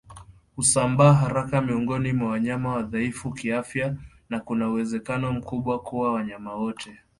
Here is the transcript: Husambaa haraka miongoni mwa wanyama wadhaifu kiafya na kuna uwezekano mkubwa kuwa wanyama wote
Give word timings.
Husambaa 0.55 1.13
haraka 1.13 1.61
miongoni 1.61 2.13
mwa 2.13 2.29
wanyama 2.31 2.73
wadhaifu 2.75 3.31
kiafya 3.33 3.95
na 4.29 4.39
kuna 4.39 4.69
uwezekano 4.69 5.31
mkubwa 5.31 5.79
kuwa 5.81 6.13
wanyama 6.13 6.53
wote 6.55 6.99